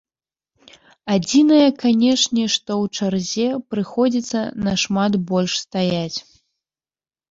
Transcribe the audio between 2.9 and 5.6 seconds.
чарзе прыходзіцца нашмат больш